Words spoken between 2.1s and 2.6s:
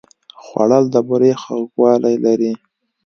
لري